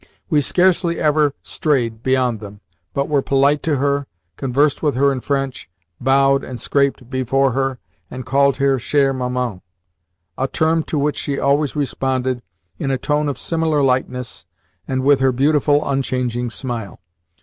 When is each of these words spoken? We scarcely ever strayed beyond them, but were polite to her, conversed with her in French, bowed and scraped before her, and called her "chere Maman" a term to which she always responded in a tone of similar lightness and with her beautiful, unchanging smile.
We 0.31 0.41
scarcely 0.41 0.97
ever 0.97 1.35
strayed 1.43 2.01
beyond 2.01 2.39
them, 2.39 2.61
but 2.91 3.07
were 3.07 3.21
polite 3.21 3.61
to 3.61 3.75
her, 3.75 4.07
conversed 4.35 4.81
with 4.81 4.95
her 4.95 5.11
in 5.11 5.21
French, 5.21 5.69
bowed 5.99 6.43
and 6.43 6.59
scraped 6.59 7.07
before 7.11 7.51
her, 7.51 7.77
and 8.09 8.25
called 8.25 8.57
her 8.57 8.79
"chere 8.79 9.13
Maman" 9.13 9.61
a 10.39 10.47
term 10.47 10.81
to 10.85 10.97
which 10.97 11.17
she 11.17 11.37
always 11.37 11.75
responded 11.75 12.41
in 12.79 12.89
a 12.89 12.97
tone 12.97 13.29
of 13.29 13.37
similar 13.37 13.83
lightness 13.83 14.47
and 14.87 15.03
with 15.03 15.19
her 15.19 15.31
beautiful, 15.31 15.87
unchanging 15.87 16.49
smile. 16.49 16.99